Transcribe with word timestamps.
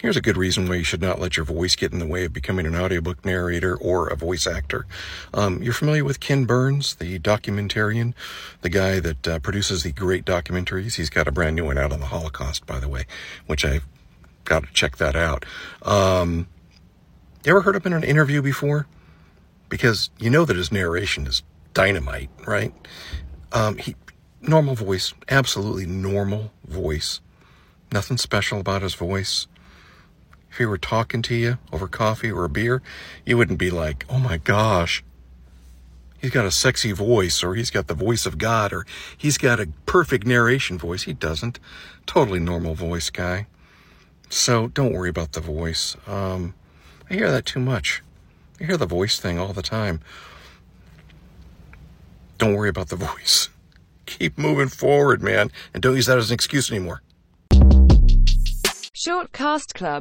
Here's 0.00 0.16
a 0.16 0.22
good 0.22 0.38
reason 0.38 0.66
why 0.66 0.76
you 0.76 0.82
should 0.82 1.02
not 1.02 1.20
let 1.20 1.36
your 1.36 1.44
voice 1.44 1.76
get 1.76 1.92
in 1.92 1.98
the 1.98 2.06
way 2.06 2.24
of 2.24 2.32
becoming 2.32 2.64
an 2.64 2.74
audiobook 2.74 3.22
narrator 3.22 3.76
or 3.76 4.06
a 4.06 4.16
voice 4.16 4.46
actor. 4.46 4.86
Um, 5.34 5.62
you're 5.62 5.74
familiar 5.74 6.04
with 6.06 6.20
Ken 6.20 6.46
Burns, 6.46 6.94
the 6.94 7.18
documentarian, 7.18 8.14
the 8.62 8.70
guy 8.70 8.98
that 9.00 9.28
uh, 9.28 9.38
produces 9.40 9.82
the 9.82 9.92
great 9.92 10.24
documentaries. 10.24 10.94
He's 10.94 11.10
got 11.10 11.28
a 11.28 11.32
brand 11.32 11.54
new 11.54 11.66
one 11.66 11.76
out 11.76 11.92
on 11.92 12.00
the 12.00 12.06
Holocaust, 12.06 12.64
by 12.64 12.80
the 12.80 12.88
way, 12.88 13.04
which 13.46 13.62
I've 13.62 13.86
got 14.46 14.62
to 14.64 14.72
check 14.72 14.96
that 14.96 15.16
out. 15.16 15.44
Um, 15.82 16.48
you 17.44 17.50
ever 17.50 17.60
heard 17.60 17.76
him 17.76 17.82
in 17.84 17.92
an 17.92 18.02
interview 18.02 18.40
before? 18.40 18.86
Because 19.68 20.08
you 20.18 20.30
know 20.30 20.46
that 20.46 20.56
his 20.56 20.72
narration 20.72 21.26
is 21.26 21.42
dynamite, 21.74 22.30
right? 22.46 22.72
Um, 23.52 23.76
he 23.76 23.96
normal 24.40 24.76
voice, 24.76 25.12
absolutely 25.28 25.84
normal 25.84 26.52
voice. 26.66 27.20
Nothing 27.92 28.16
special 28.16 28.60
about 28.60 28.80
his 28.80 28.94
voice 28.94 29.46
if 30.50 30.58
he 30.58 30.66
were 30.66 30.78
talking 30.78 31.22
to 31.22 31.34
you 31.34 31.58
over 31.72 31.86
coffee 31.86 32.30
or 32.30 32.44
a 32.44 32.48
beer, 32.48 32.82
you 33.24 33.36
wouldn't 33.36 33.58
be 33.58 33.70
like, 33.70 34.04
oh 34.08 34.18
my 34.18 34.36
gosh, 34.36 35.04
he's 36.20 36.30
got 36.30 36.44
a 36.44 36.50
sexy 36.50 36.92
voice, 36.92 37.42
or 37.42 37.54
he's 37.54 37.70
got 37.70 37.86
the 37.86 37.94
voice 37.94 38.26
of 38.26 38.38
God, 38.38 38.72
or 38.72 38.84
he's 39.16 39.38
got 39.38 39.60
a 39.60 39.68
perfect 39.86 40.26
narration 40.26 40.78
voice. 40.78 41.04
He 41.04 41.12
doesn't. 41.12 41.60
Totally 42.06 42.40
normal 42.40 42.74
voice 42.74 43.10
guy. 43.10 43.46
So 44.28 44.68
don't 44.68 44.92
worry 44.92 45.08
about 45.08 45.32
the 45.32 45.40
voice. 45.40 45.96
Um, 46.06 46.54
I 47.08 47.14
hear 47.14 47.30
that 47.30 47.46
too 47.46 47.60
much. 47.60 48.02
I 48.60 48.64
hear 48.64 48.76
the 48.76 48.86
voice 48.86 49.18
thing 49.18 49.38
all 49.38 49.52
the 49.52 49.62
time. 49.62 50.00
Don't 52.38 52.54
worry 52.54 52.68
about 52.68 52.88
the 52.88 52.96
voice. 52.96 53.48
Keep 54.06 54.38
moving 54.38 54.68
forward, 54.68 55.22
man, 55.22 55.52
and 55.72 55.82
don't 55.82 55.94
use 55.94 56.06
that 56.06 56.18
as 56.18 56.30
an 56.30 56.34
excuse 56.34 56.70
anymore. 56.70 57.02
Short 59.02 59.32
Cast 59.32 59.74
Club 59.74 59.98